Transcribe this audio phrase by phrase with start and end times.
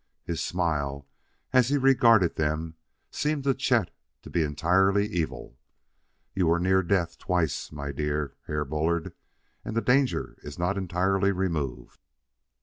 [0.23, 1.07] His smile,
[1.53, 2.73] as he regarded them,
[3.11, 3.91] seemed to Chet
[4.23, 5.59] to be entirely evil.
[6.33, 9.13] "You were near death twice, my dear Herr Bullard;
[9.63, 11.99] and the danger is not entirely removed.